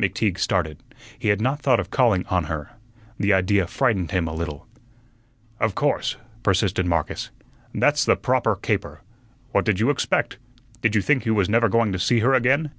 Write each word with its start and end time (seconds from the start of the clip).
McTeague 0.00 0.38
started. 0.38 0.78
He 1.18 1.28
had 1.28 1.42
not 1.42 1.60
thought 1.60 1.78
of 1.78 1.90
calling 1.90 2.24
on 2.28 2.44
her. 2.44 2.70
The 3.20 3.34
idea 3.34 3.66
frightened 3.66 4.12
him 4.12 4.26
a 4.26 4.32
little. 4.32 4.66
"Of 5.60 5.74
course," 5.74 6.16
persisted 6.42 6.86
Marcus, 6.86 7.28
"that's 7.74 8.06
the 8.06 8.16
proper 8.16 8.56
caper. 8.56 9.02
What 9.52 9.66
did 9.66 9.80
you 9.80 9.90
expect? 9.90 10.38
Did 10.80 10.94
you 10.94 11.02
think 11.02 11.26
you 11.26 11.34
was 11.34 11.50
never 11.50 11.68
going 11.68 11.92
to 11.92 11.98
see 11.98 12.20
her 12.20 12.32
again?" 12.32 12.72